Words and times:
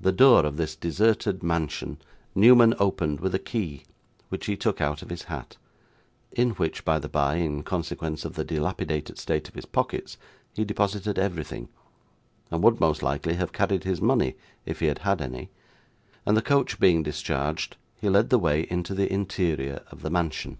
The 0.00 0.10
door 0.10 0.44
of 0.46 0.56
this 0.56 0.74
deserted 0.74 1.44
mansion 1.44 1.98
Newman 2.34 2.74
opened 2.80 3.20
with 3.20 3.36
a 3.36 3.38
key 3.38 3.84
which 4.28 4.46
he 4.46 4.56
took 4.56 4.80
out 4.80 5.00
of 5.00 5.10
his 5.10 5.22
hat 5.30 5.58
in 6.32 6.50
which, 6.54 6.84
by 6.84 6.98
the 6.98 7.08
bye, 7.08 7.36
in 7.36 7.62
consequence 7.62 8.24
of 8.24 8.34
the 8.34 8.42
dilapidated 8.44 9.16
state 9.16 9.48
of 9.48 9.54
his 9.54 9.66
pockets, 9.66 10.18
he 10.54 10.64
deposited 10.64 11.20
everything, 11.20 11.68
and 12.50 12.64
would 12.64 12.80
most 12.80 13.00
likely 13.00 13.34
have 13.34 13.52
carried 13.52 13.84
his 13.84 14.00
money 14.00 14.34
if 14.66 14.80
he 14.80 14.86
had 14.86 14.98
had 15.06 15.20
any 15.22 15.50
and 16.26 16.36
the 16.36 16.42
coach 16.42 16.80
being 16.80 17.04
discharged, 17.04 17.76
he 17.94 18.08
led 18.08 18.30
the 18.30 18.40
way 18.40 18.62
into 18.62 18.92
the 18.92 19.12
interior 19.12 19.84
of 19.92 20.02
the 20.02 20.10
mansion. 20.10 20.58